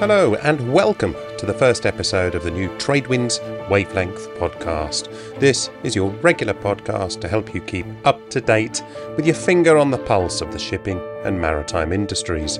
[0.00, 5.38] Hello, and welcome to the first episode of the new Tradewinds Wavelength podcast.
[5.38, 8.82] This is your regular podcast to help you keep up to date
[9.14, 12.58] with your finger on the pulse of the shipping and maritime industries.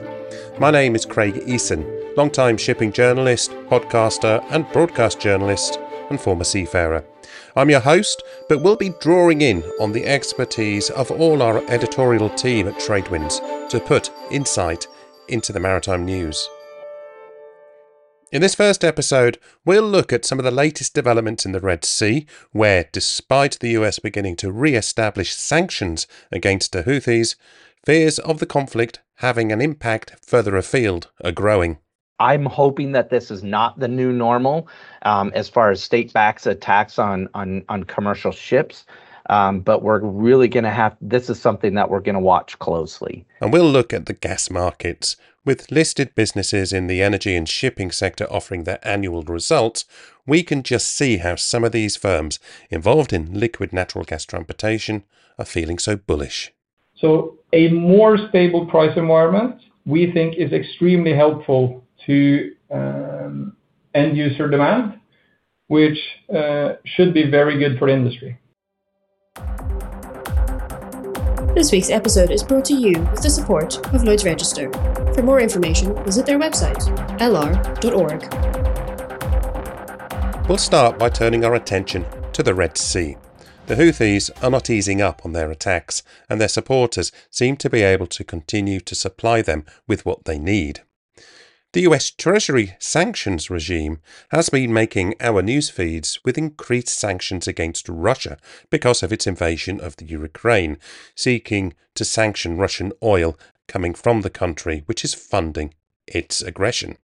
[0.58, 5.80] My name is Craig Eason, long-time shipping journalist, podcaster, and broadcast journalist,
[6.10, 7.06] and former seafarer.
[7.56, 12.28] I'm your host, but we'll be drawing in on the expertise of all our editorial
[12.28, 14.86] team at Tradewinds to put insight
[15.28, 16.46] into the maritime news.
[18.32, 21.84] In this first episode, we'll look at some of the latest developments in the Red
[21.84, 27.34] Sea, where, despite the US beginning to re establish sanctions against the Houthis,
[27.84, 31.78] fears of the conflict having an impact further afield are growing.
[32.20, 34.68] I'm hoping that this is not the new normal
[35.02, 38.84] um, as far as state backs attacks on, on, on commercial ships.
[39.28, 42.58] Um, but we're really going to have this is something that we're going to watch
[42.58, 43.24] closely.
[43.40, 47.90] And we'll look at the gas markets, with listed businesses in the energy and shipping
[47.90, 49.84] sector offering their annual results,
[50.26, 52.38] we can just see how some of these firms
[52.70, 55.04] involved in liquid natural gas transportation
[55.38, 56.52] are feeling so bullish.
[56.96, 63.56] So, a more stable price environment we think is extremely helpful to um,
[63.94, 65.00] end user demand,
[65.68, 65.98] which
[66.34, 68.39] uh, should be very good for the industry.
[71.54, 74.70] This week's episode is brought to you with the support of Lloyd's Register.
[75.14, 76.78] For more information, visit their website,
[77.18, 78.22] lr.org.
[80.48, 83.16] We'll start by turning our attention to the Red Sea.
[83.66, 87.82] The Houthis are not easing up on their attacks, and their supporters seem to be
[87.82, 90.82] able to continue to supply them with what they need.
[91.72, 97.88] The US Treasury sanctions regime has been making our news feeds with increased sanctions against
[97.88, 98.38] Russia
[98.70, 100.78] because of its invasion of the Ukraine,
[101.14, 105.72] seeking to sanction Russian oil coming from the country which is funding
[106.08, 106.98] its aggression.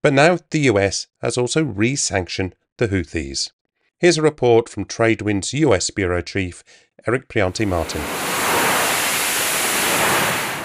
[0.00, 3.50] But now the US has also re sanctioned the Houthis.
[3.98, 6.62] Here's a report from Tradewind's US Bureau Chief,
[7.04, 8.02] Eric Priante Martin.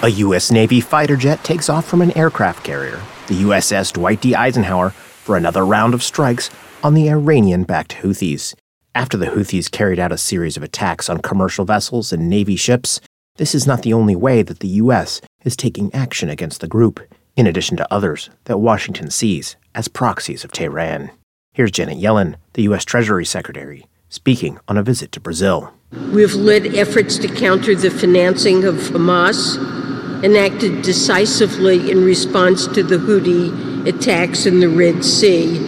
[0.00, 0.52] A U.S.
[0.52, 4.34] Navy fighter jet takes off from an aircraft carrier, the USS Dwight D.
[4.34, 6.50] Eisenhower, for another round of strikes
[6.82, 8.54] on the Iranian backed Houthis.
[8.94, 13.00] After the Houthis carried out a series of attacks on commercial vessels and Navy ships,
[13.36, 15.20] this is not the only way that the U.S.
[15.44, 17.00] is taking action against the group,
[17.36, 21.10] in addition to others that Washington sees as proxies of Tehran.
[21.52, 22.84] Here's Janet Yellen, the U.S.
[22.84, 25.72] Treasury Secretary, speaking on a visit to Brazil.
[26.12, 29.77] We've led efforts to counter the financing of Hamas
[30.22, 35.58] and acted decisively in response to the Houthi attacks in the Red Sea,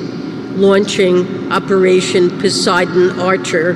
[0.56, 3.70] launching Operation Poseidon Archer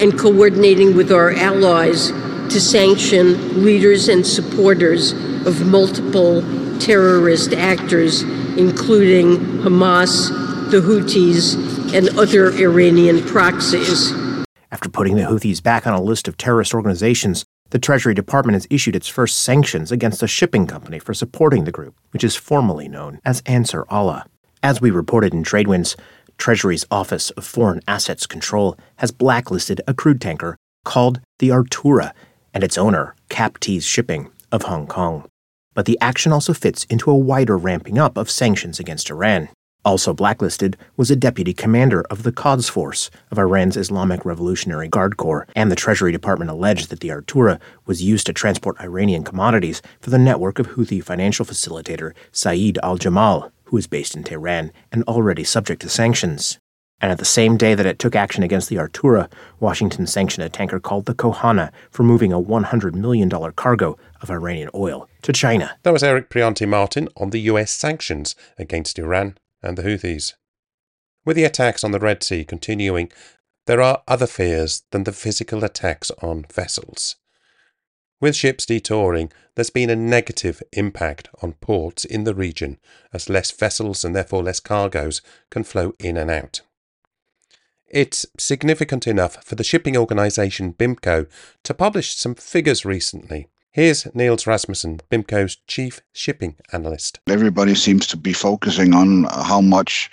[0.00, 2.10] and coordinating with our allies
[2.52, 5.12] to sanction leaders and supporters
[5.46, 6.42] of multiple
[6.78, 8.22] terrorist actors,
[8.56, 10.28] including Hamas,
[10.70, 14.12] the Houthis, and other Iranian proxies.
[14.70, 17.44] After putting the Houthis back on a list of terrorist organizations,
[17.74, 21.72] the Treasury Department has issued its first sanctions against a shipping company for supporting the
[21.72, 24.26] group, which is formally known as Ansar Allah.
[24.62, 25.96] As we reported in Tradewinds,
[26.38, 32.12] Treasury's Office of Foreign Assets Control has blacklisted a crude tanker called the Artura
[32.54, 35.26] and its owner, Captees Shipping of Hong Kong.
[35.74, 39.48] But the action also fits into a wider ramping up of sanctions against Iran.
[39.84, 45.18] Also blacklisted was a deputy commander of the Quds Force of Iran's Islamic Revolutionary Guard
[45.18, 49.82] Corps, and the Treasury Department alleged that the Artura was used to transport Iranian commodities
[50.00, 54.72] for the network of Houthi financial facilitator Saeed al Jamal, who is based in Tehran
[54.90, 56.58] and already subject to sanctions.
[57.00, 59.30] And at the same day that it took action against the Artura,
[59.60, 64.70] Washington sanctioned a tanker called the Kohana for moving a $100 million cargo of Iranian
[64.74, 65.76] oil to China.
[65.82, 70.34] That was Eric Priante Martin on the US sanctions against Iran and the Houthis.
[71.24, 73.10] With the attacks on the Red Sea continuing,
[73.66, 77.16] there are other fears than the physical attacks on vessels.
[78.20, 82.78] With ships detouring, there's been a negative impact on ports in the region
[83.12, 86.60] as less vessels and therefore less cargoes can flow in and out.
[87.86, 91.28] It's significant enough for the shipping organisation BIMCO
[91.62, 97.18] to publish some figures recently Here's Niels Rasmussen, BIMCO's chief shipping analyst.
[97.26, 100.08] Everybody seems to be focusing on how much,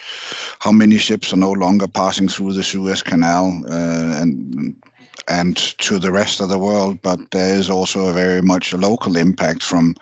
[0.58, 4.82] how many ships are no longer passing through the Suez Canal, uh, and
[5.28, 8.78] and to the rest of the world, but there is also a very much a
[8.78, 9.96] local impact from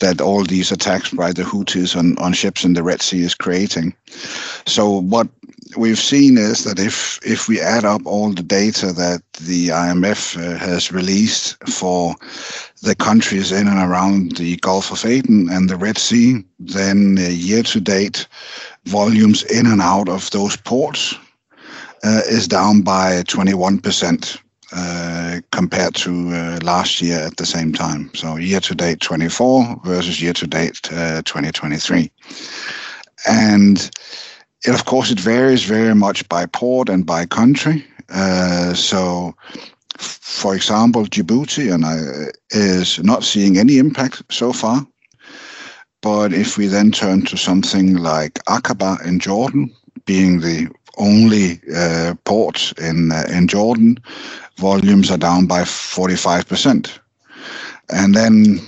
[0.00, 3.34] that all these attacks by the Houthis on, on ships in the Red Sea is
[3.34, 3.94] creating.
[4.66, 5.28] So what
[5.76, 10.36] we've seen is that if if we add up all the data that the IMF
[10.36, 12.14] uh, has released for
[12.82, 17.28] the countries in and around the Gulf of Aden and the Red Sea, then uh,
[17.28, 18.26] year to date
[18.84, 21.14] volumes in and out of those ports
[22.02, 24.38] is down by 21%.
[24.74, 28.10] Uh, compared to uh, last year at the same time.
[28.14, 32.10] So year to date 24 versus year to date uh, 2023.
[33.28, 33.90] And
[34.64, 37.84] it, of course, it varies very much by port and by country.
[38.08, 39.34] Uh, so,
[39.98, 44.86] for example, Djibouti and I, is not seeing any impact so far.
[46.00, 49.70] But if we then turn to something like Aqaba in Jordan,
[50.06, 53.98] being the only uh, port in uh, in Jordan,
[54.56, 56.98] volumes are down by 45%.
[57.90, 58.60] And then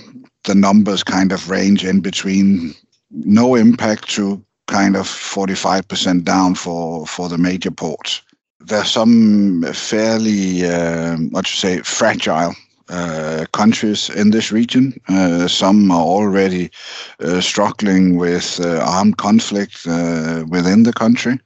[0.43, 2.75] the numbers kind of range in between
[3.11, 8.21] no impact to kind of 45% down for, for the major ports.
[8.59, 12.55] There's some fairly, uh, what you say, fragile
[12.89, 14.99] uh, countries in this region.
[15.07, 16.71] Uh, some are already
[17.19, 21.39] uh, struggling with uh, armed conflict uh, within the country.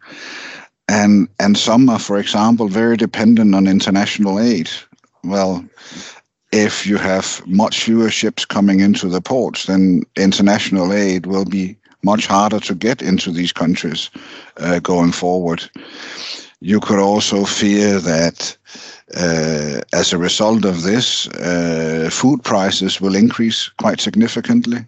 [0.89, 4.69] And, and some are, for example, very dependent on international aid.
[5.23, 5.63] Well,
[6.51, 11.77] if you have much fewer ships coming into the ports, then international aid will be
[12.01, 14.09] much harder to get into these countries
[14.57, 15.69] uh, going forward.
[16.59, 18.57] You could also fear that
[19.15, 24.87] uh, as a result of this, uh, food prices will increase quite significantly,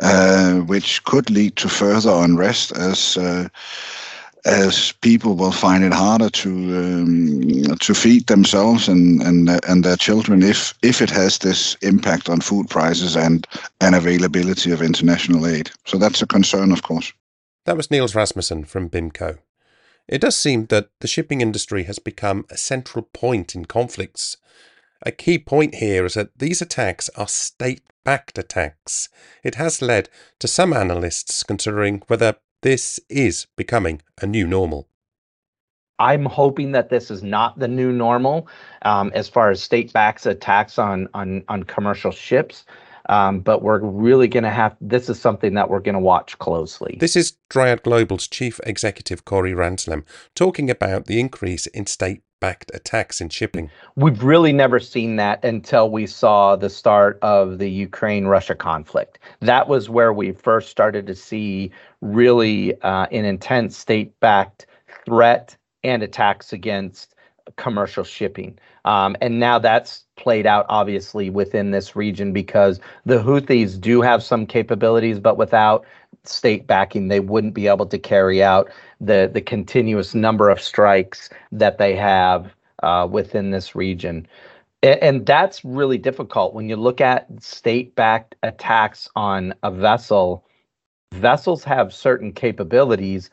[0.00, 3.48] uh, which could lead to further unrest as uh,
[4.44, 9.96] as people will find it harder to um, to feed themselves and and and their
[9.96, 13.46] children if if it has this impact on food prices and
[13.80, 15.70] and availability of international aid.
[15.84, 17.12] So that's a concern, of course.
[17.66, 19.38] That was Niels Rasmussen from BIMCO.
[20.08, 24.36] It does seem that the shipping industry has become a central point in conflicts.
[25.06, 29.08] A key point here is that these attacks are state backed attacks.
[29.44, 30.08] It has led
[30.40, 34.88] to some analysts considering whether this is becoming a new normal.
[35.98, 38.48] I'm hoping that this is not the new normal
[38.82, 42.64] um, as far as state backs attacks on on on commercial ships.
[43.08, 46.38] Um, but we're really going to have this is something that we're going to watch
[46.38, 46.96] closely.
[47.00, 50.04] This is Dryad Global's chief executive Corey Ranslem
[50.36, 53.70] talking about the increase in state backed attacks in shipping.
[53.96, 59.18] We've really never seen that until we saw the start of the Ukraine Russia conflict.
[59.40, 61.70] That was where we first started to see
[62.00, 64.66] really uh, an intense state backed
[65.04, 67.14] threat and attacks against
[67.56, 68.58] commercial shipping.
[68.84, 74.22] Um, and now that's played out obviously within this region because the Houthis do have
[74.22, 75.84] some capabilities, but without
[76.24, 78.70] state backing, they wouldn't be able to carry out
[79.00, 84.26] the the continuous number of strikes that they have uh, within this region.
[84.82, 90.44] And, and that's really difficult when you look at state backed attacks on a vessel.
[91.12, 93.30] Vessels have certain capabilities,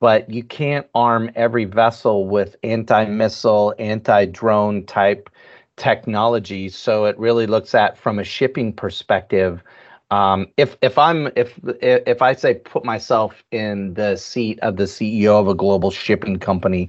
[0.00, 5.30] but you can't arm every vessel with anti missile, anti drone type
[5.76, 6.68] technology.
[6.68, 9.62] So it really looks at from a shipping perspective
[10.10, 14.84] um, if if I'm if if I say put myself in the seat of the
[14.84, 16.88] CEO of a global shipping company,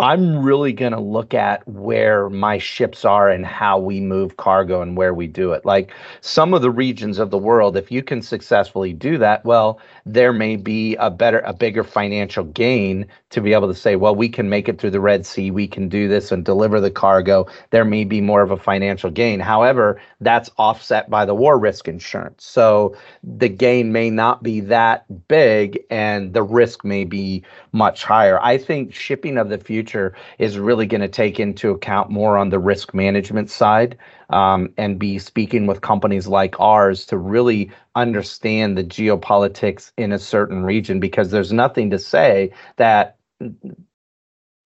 [0.00, 4.80] I'm really going to look at where my ships are and how we move cargo
[4.80, 5.66] and where we do it.
[5.66, 5.92] Like
[6.22, 10.32] some of the regions of the world, if you can successfully do that, well, there
[10.32, 14.28] may be a better, a bigger financial gain to be able to say, well, we
[14.28, 17.46] can make it through the Red Sea, we can do this and deliver the cargo.
[17.70, 19.40] There may be more of a financial gain.
[19.40, 22.44] However, that's offset by the war risk insurance.
[22.44, 28.40] So the gain may not be that big and the risk may be much higher.
[28.42, 32.50] I think shipping of the future is really going to take into account more on
[32.50, 33.96] the risk management side
[34.30, 40.18] um, and be speaking with companies like ours to really understand the geopolitics in a
[40.18, 43.16] certain region because there's nothing to say that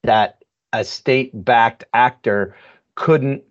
[0.03, 2.57] that a state-backed actor
[2.95, 3.43] couldn't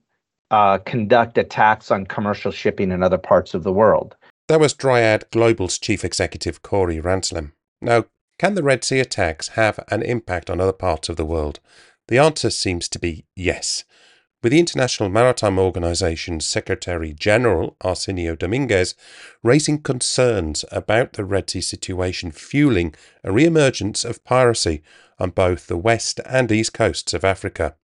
[0.51, 4.15] uh, conduct attacks on commercial shipping in other parts of the world.
[4.49, 7.53] That was Dryad Global's chief executive Corey Ranslem.
[7.81, 8.05] Now,
[8.37, 11.59] can the Red Sea attacks have an impact on other parts of the world?
[12.07, 13.85] The answer seems to be yes.
[14.43, 18.93] With the International Maritime Organization's Secretary General, Arsenio Dominguez,
[19.41, 24.83] raising concerns about the Red Sea situation fueling a re emergence of piracy
[25.17, 27.75] on both the west and east coasts of Africa.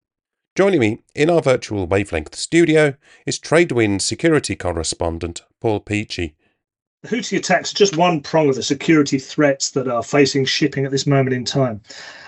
[0.54, 6.34] Joining me in our virtual wavelength studio is Tradewind security correspondent Paul Peachey.
[7.02, 10.84] The Houthi attacks are just one prong of the security threats that are facing shipping
[10.84, 11.80] at this moment in time.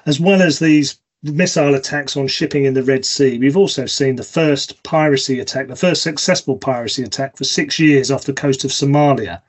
[0.06, 4.16] As well as these missile attacks on shipping in the Red Sea, we've also seen
[4.16, 8.64] the first piracy attack, the first successful piracy attack for six years off the coast
[8.64, 9.40] of Somalia.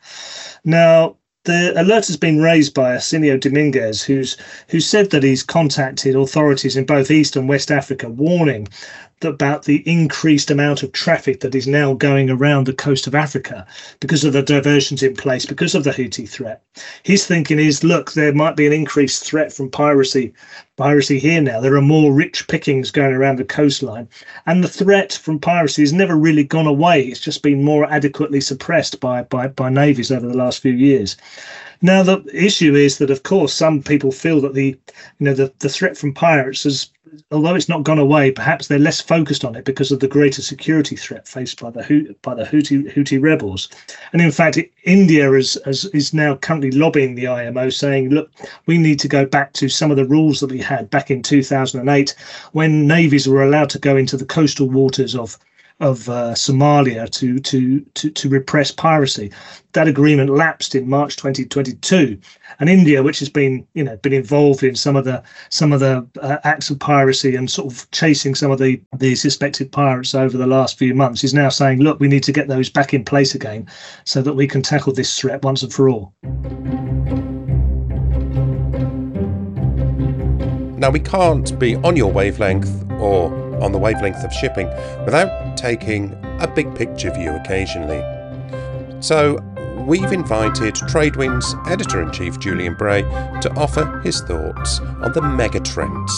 [0.64, 1.16] Now,
[1.46, 4.38] the alert has been raised by Arsenio Dominguez, who's
[4.70, 8.68] who said that he's contacted authorities in both East and West Africa, warning
[9.22, 13.66] about the increased amount of traffic that is now going around the coast of Africa
[14.00, 16.62] because of the diversions in place, because of the Houthi threat.
[17.04, 20.34] His thinking is, look, there might be an increased threat from piracy,
[20.78, 21.60] piracy here now.
[21.60, 24.08] There are more rich pickings going around the coastline,
[24.46, 27.04] and the threat from piracy has never really gone away.
[27.04, 31.16] It's just been more adequately suppressed by by, by navies over the last few years.
[31.84, 35.52] Now the issue is that, of course, some people feel that the, you know, the,
[35.60, 36.90] the threat from pirates has,
[37.30, 40.42] although it's not gone away, perhaps they're less focused on it because of the greater
[40.42, 43.68] security threat faced by the by the Houthi Houthi rebels.
[44.14, 48.32] And in fact, India is, is is now currently lobbying the IMO, saying, look,
[48.66, 51.22] we need to go back to some of the rules that we had back in
[51.22, 52.16] 2008,
[52.54, 55.38] when navies were allowed to go into the coastal waters of
[55.80, 59.32] of uh, Somalia to, to to to repress piracy.
[59.74, 62.20] That agreement lapsed in March 2022,
[62.60, 65.80] and India, which has been you know been involved in some of the some of
[65.80, 70.16] the uh, acts of piracy and sort of chasing some of the the suspected pirates
[70.16, 72.94] over the last few months, is now saying, look, we need to get those back
[72.94, 73.68] in place again,
[74.06, 76.14] so that we can tackle this threat once and for all.
[80.78, 84.68] Now we can't be on your wavelength or on the wavelength of shipping
[85.06, 88.02] without taking a big picture view occasionally.
[89.02, 89.38] So,
[89.88, 93.02] we've invited Tradewind's editor in chief, Julian Bray,
[93.42, 96.12] to offer his thoughts on the megatrends.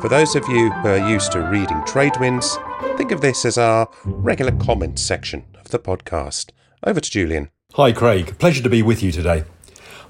[0.00, 2.56] For those of you who are used to reading Tradewinds,
[2.96, 6.50] think of this as our regular comments section of the podcast.
[6.84, 7.50] Over to Julian.
[7.74, 8.38] Hi, Craig.
[8.38, 9.44] Pleasure to be with you today.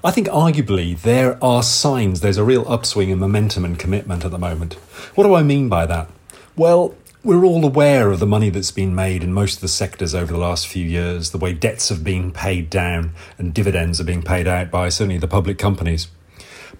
[0.03, 4.31] I think arguably there are signs there's a real upswing in momentum and commitment at
[4.31, 4.75] the moment.
[5.15, 6.09] What do I mean by that?
[6.55, 6.95] Well,
[7.27, 10.31] we're all aware of the money that's been made in most of the sectors over
[10.31, 14.23] the last few years, the way debts have been paid down and dividends are being
[14.23, 16.07] paid out by certainly the public companies.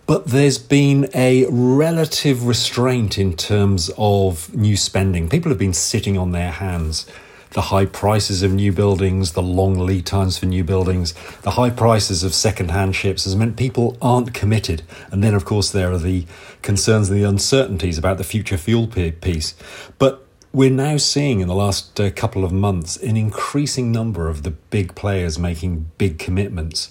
[0.06, 5.28] But there's been a relative restraint in terms of new spending.
[5.28, 7.06] People have been sitting on their hands.
[7.50, 11.72] The high prices of new buildings, the long lead times for new buildings, the high
[11.72, 14.84] prices of second hand ships has meant people aren't committed.
[15.12, 16.26] And then, of course, there are the
[16.62, 19.54] concerns and the uncertainties about the future fuel piece.
[19.98, 20.27] But
[20.58, 24.50] we're now seeing in the last uh, couple of months an increasing number of the
[24.50, 26.88] big players making big commitments.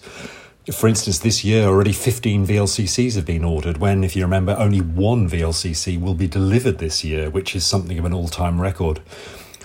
[0.73, 4.81] For instance, this year already 15 VLCCs have been ordered, when, if you remember, only
[4.81, 9.01] one VLCC will be delivered this year, which is something of an all time record.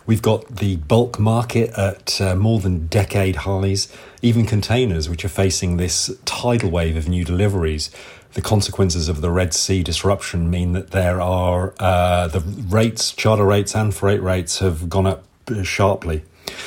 [0.08, 3.88] We've got the bulk market at uh, more than decade highs,
[4.24, 7.92] even containers, which are facing this tidal wave of new deliveries
[8.34, 13.46] the consequences of the Red Sea disruption mean that there are uh, the rates, charter
[13.46, 15.26] rates, and freight rates have gone up
[15.64, 16.24] sharply.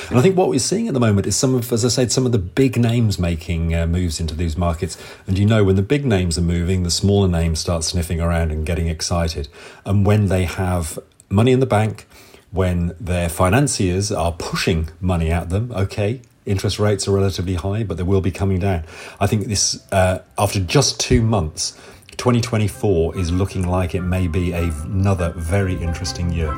[0.08, 2.12] And I think what we're seeing at the moment is some of, as I said,
[2.12, 4.98] some of the big names making uh, moves into these markets.
[5.26, 8.50] And you know, when the big names are moving, the smaller names start sniffing around
[8.52, 9.48] and getting excited.
[9.84, 12.06] And when they have money in the bank,
[12.50, 17.96] when their financiers are pushing money at them, okay, interest rates are relatively high, but
[17.96, 18.84] they will be coming down.
[19.20, 21.72] I think this, uh, after just two months,
[22.16, 26.52] 2024 is looking like it may be a, another very interesting year.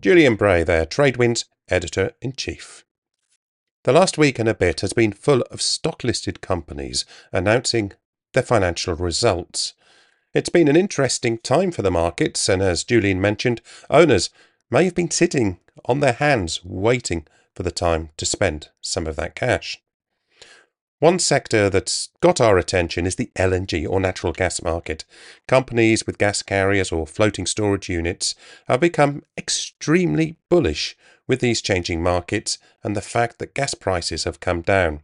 [0.00, 2.84] Julian Bray there, Tradewinds editor in chief.
[3.84, 7.92] The last week and a bit has been full of stock listed companies announcing
[8.32, 9.74] their financial results.
[10.34, 14.28] It's been an interesting time for the markets, and as Julian mentioned, owners
[14.70, 19.16] may have been sitting on their hands waiting for the time to spend some of
[19.16, 19.80] that cash.
[21.00, 25.04] One sector that's got our attention is the LNG or natural gas market.
[25.46, 28.34] Companies with gas carriers or floating storage units
[28.66, 34.40] have become extremely bullish with these changing markets and the fact that gas prices have
[34.40, 35.00] come down.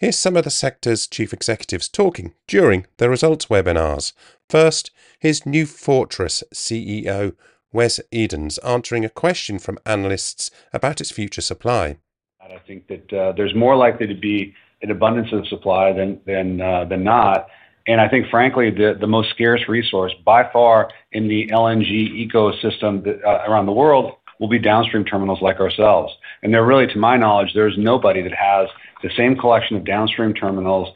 [0.00, 4.14] Here's some of the sector's chief executives talking during the results webinars.
[4.48, 7.36] First, here's New Fortress CEO
[7.70, 11.98] Wes Edens answering a question from analysts about its future supply.
[12.40, 16.62] I think that uh, there's more likely to be an abundance of supply than than
[16.62, 17.48] uh, than not.
[17.86, 23.04] And I think, frankly, the, the most scarce resource by far in the LNG ecosystem
[23.04, 26.12] that, uh, around the world will be downstream terminals like ourselves.
[26.42, 28.68] And there really, to my knowledge, there's nobody that has
[29.02, 30.88] the same collection of downstream terminals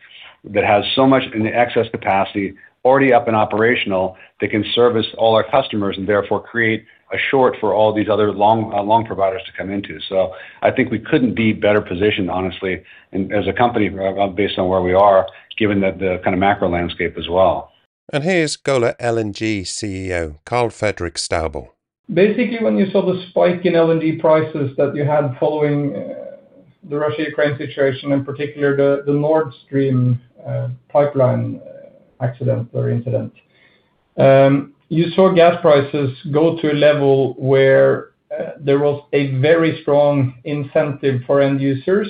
[0.44, 5.06] that has so much in the excess capacity already up and operational that can service
[5.16, 9.06] all our customers and therefore create a short for all these other long uh, long
[9.06, 10.00] providers to come into.
[10.08, 12.82] So I think we couldn't be better positioned, honestly,
[13.12, 16.40] and as a company uh, based on where we are, given the, the kind of
[16.40, 17.70] macro landscape as well.
[18.12, 21.74] And here's Golar LNG CEO Karl Fredrik Staubo.
[22.12, 26.37] Basically, when you saw the spike in LNG prices that you had following uh,
[26.88, 33.32] the Russia-Ukraine situation, in particular the, Nord Stream uh, pipeline uh, accident or incident,
[34.18, 38.11] um, you saw gas prices go to a level where
[38.61, 42.08] there was a very strong incentive for end users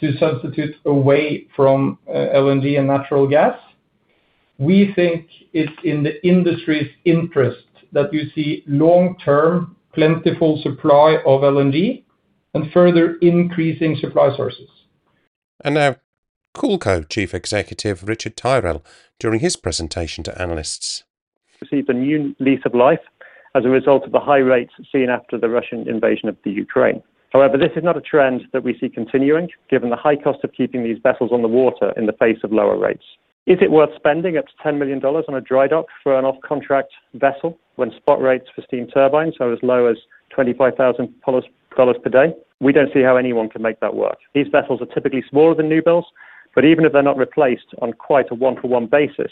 [0.00, 3.58] to substitute away from LNG and natural gas.
[4.58, 7.64] We think it's in the industry's interest
[7.96, 12.04] that you see long-term plentiful supply of LNG
[12.52, 14.68] and further increasing supply sources.
[15.64, 15.96] And now,
[16.54, 18.84] Coolco Chief Executive Richard Tyrrell
[19.18, 21.04] during his presentation to analysts.
[21.62, 23.00] Received a new lease of life
[23.54, 27.02] as a result of the high rates seen after the Russian invasion of the Ukraine.
[27.32, 30.52] However, this is not a trend that we see continuing, given the high cost of
[30.52, 33.04] keeping these vessels on the water in the face of lower rates.
[33.46, 36.34] Is it worth spending up to $10 million on a dry dock for an off
[36.42, 39.96] contract vessel when spot rates for steam turbines are as low as
[40.36, 42.34] $25,000 per day?
[42.58, 44.18] We don't see how anyone can make that work.
[44.34, 46.08] These vessels are typically smaller than new builds,
[46.56, 49.30] but even if they're not replaced on quite a one for one basis,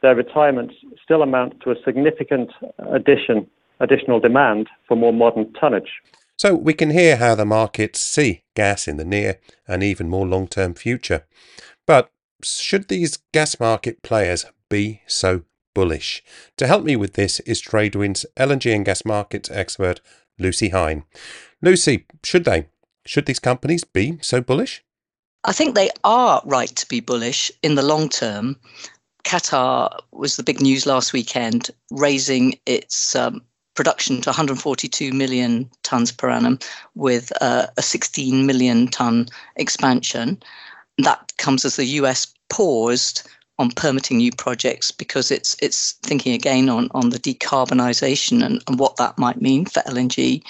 [0.00, 2.50] their retirements still amount to a significant
[2.92, 3.48] addition,
[3.80, 5.90] additional demand for more modern tonnage.
[6.36, 10.26] So we can hear how the markets see gas in the near and even more
[10.26, 11.24] long term future.
[11.86, 12.12] But
[12.42, 15.42] should these gas market players be so
[15.74, 16.22] bullish?
[16.56, 20.00] To help me with this is Tradewinds LNG and gas markets expert
[20.38, 21.04] Lucy Hine.
[21.62, 22.68] Lucy, should they?
[23.04, 24.84] Should these companies be so bullish?
[25.44, 28.56] I think they are right to be bullish in the long term.
[29.24, 33.42] Qatar was the big news last weekend, raising its um,
[33.74, 36.58] production to 142 million tons per annum
[36.94, 39.26] with uh, a 16 million ton
[39.56, 40.42] expansion.
[40.98, 46.68] That comes as the US paused on permitting new projects because it's it's thinking again
[46.68, 50.42] on, on the decarbonisation and, and what that might mean for LNG.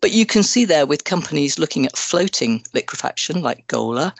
[0.00, 4.12] But you can see there with companies looking at floating liquefaction like Golar,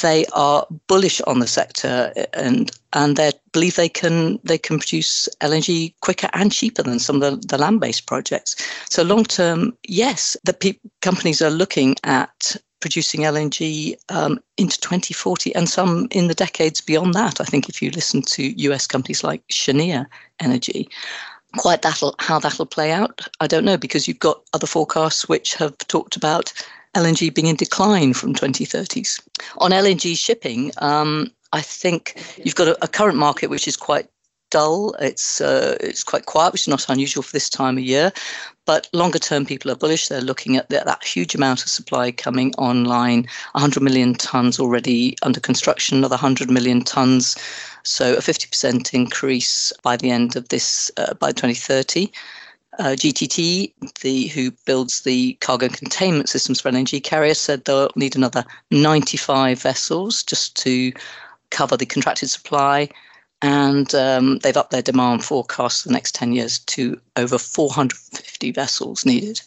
[0.00, 5.28] they are bullish on the sector and and they believe they can they can produce
[5.40, 8.56] LNG quicker and cheaper than some of the, the land-based projects.
[8.88, 15.54] So long term, yes, the pe- companies are looking at producing LNG um, into 2040
[15.54, 17.40] and some in the decades beyond that.
[17.40, 20.06] I think if you listen to US companies like Cheniere
[20.40, 20.88] Energy,
[21.56, 25.54] quite that'll how that'll play out, I don't know because you've got other forecasts which
[25.54, 26.52] have talked about
[26.94, 29.20] LNG being in decline from 2030s.
[29.58, 34.08] On LNG shipping, um, I think you've got a, a, current market which is quite
[34.50, 34.94] dull.
[35.00, 38.12] It's uh, it's quite quiet, which is not unusual for this time of year.
[38.66, 40.08] But longer term, people are bullish.
[40.08, 43.26] They're looking at that huge amount of supply coming online.
[43.52, 45.98] 100 million tons already under construction.
[45.98, 47.36] Another 100 million tons.
[47.82, 52.12] So a 50% increase by the end of this uh, by 2030.
[52.78, 58.14] Uh, GTT, the who builds the cargo containment systems for LNG carriers, said they'll need
[58.14, 60.92] another 95 vessels just to
[61.50, 62.88] cover the contracted supply
[63.42, 68.50] and um, they've upped their demand forecast for the next 10 years to over 450
[68.52, 69.40] vessels needed.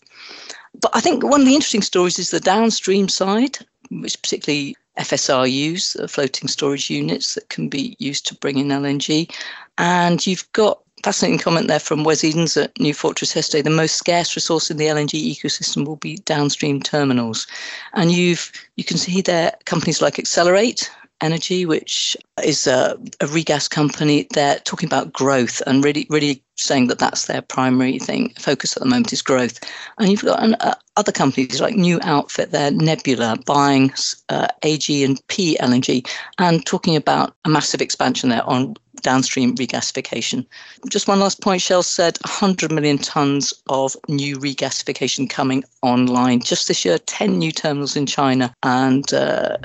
[0.80, 3.60] But I think one of the interesting stories is the downstream side,
[3.92, 9.32] which particularly FSRUs, uh, floating storage units that can be used to bring in LNG.
[9.78, 13.62] And you've got fascinating comment there from Wes Edens at New Fortress yesterday.
[13.62, 17.46] The most scarce resource in the LNG ecosystem will be downstream terminals,
[17.94, 20.90] and you've you can see there companies like Excelerate,
[21.24, 24.28] Energy, which is a, a regas company.
[24.34, 28.34] They're talking about growth and really, really saying that that's their primary thing.
[28.38, 29.60] Focus at the moment is growth.
[29.98, 33.94] And you've got an, uh, other companies like New Outfit, their Nebula, buying
[34.28, 36.08] uh, AG and P LNG,
[36.40, 40.46] and talking about a massive expansion there on downstream regasification.
[40.90, 46.40] Just one last point Shell said 100 million tonnes of new regasification coming online.
[46.40, 49.58] Just this year, 10 new terminals in China, and uh,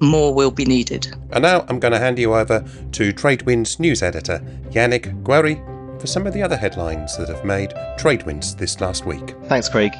[0.00, 1.14] more will be needed.
[1.30, 2.60] And now I'm going to hand you over
[2.92, 5.58] to Tradewinds news editor Yannick Guéry
[6.00, 9.34] for some of the other headlines that have made Tradewinds this last week.
[9.44, 9.92] Thanks, Craig.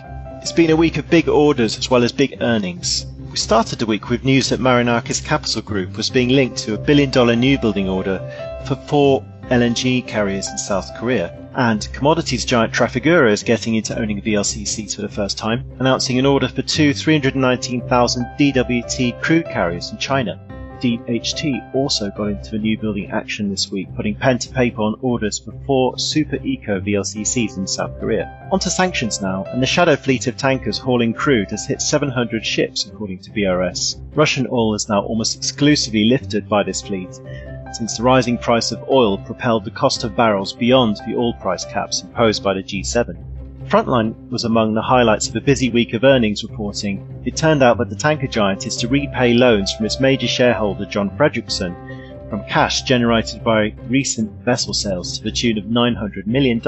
[0.42, 3.04] It's been a week of big orders as well as big earnings.
[3.30, 6.78] We started the week with news that Marinakis Capital Group was being linked to a
[6.78, 8.18] billion dollar new building order
[8.66, 11.36] for four LNG carriers in South Korea.
[11.54, 16.26] And commodities giant Trafigura is getting into owning VLCCs for the first time, announcing an
[16.26, 20.40] order for two 319,000 DWT crude carriers in China.
[20.80, 24.98] DHT also got into a new building action this week, putting pen to paper on
[25.02, 28.48] orders for four Super Eco VLCCs in South Korea.
[28.50, 32.86] Onto sanctions now, and the shadow fleet of tankers hauling crude has hit 700 ships,
[32.86, 34.00] according to BRS.
[34.14, 37.20] Russian oil is now almost exclusively lifted by this fleet,
[37.72, 41.64] since the rising price of oil propelled the cost of barrels beyond the oil price
[41.64, 43.16] caps imposed by the G7.
[43.68, 47.22] Frontline was among the highlights of a busy week of earnings reporting.
[47.24, 50.86] It turned out that the tanker giant is to repay loans from its major shareholder
[50.86, 51.74] John Fredriksen
[52.30, 56.58] from cash generated by recent vessel sales to the tune of $900 million.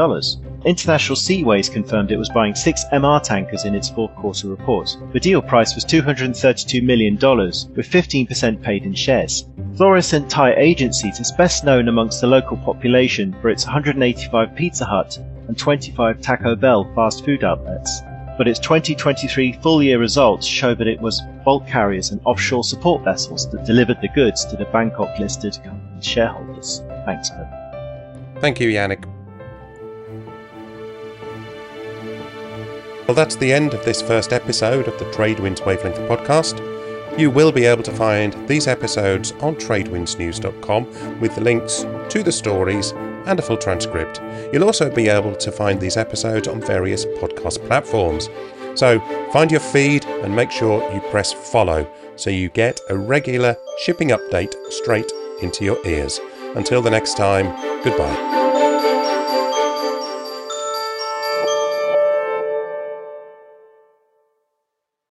[0.65, 4.95] International Seaways confirmed it was buying six MR tankers in its fourth quarter report.
[5.13, 9.47] The deal price was $232 million, with 15% paid in shares.
[9.77, 15.19] Thoresen Thai Agencies is best known amongst the local population for its 185 Pizza Hut
[15.49, 18.03] and 25 Taco Bell fast food outlets.
[18.39, 23.05] But its 2023 full year results show that it was bulk carriers and offshore support
[23.05, 26.83] vessels that delivered the goods to the Bangkok listed company's shareholders.
[27.05, 27.49] Thanks, Ben.
[28.41, 29.05] Thank you, Yannick.
[33.07, 36.59] Well, that's the end of this first episode of the Tradewinds Wavelength podcast.
[37.19, 42.95] You will be able to find these episodes on tradewindsnews.com with links to the stories
[43.27, 44.21] and a full transcript.
[44.53, 48.29] You'll also be able to find these episodes on various podcast platforms.
[48.75, 49.01] So
[49.33, 54.09] find your feed and make sure you press follow so you get a regular shipping
[54.09, 55.11] update straight
[55.43, 56.21] into your ears.
[56.55, 57.47] Until the next time,
[57.83, 58.42] goodbye.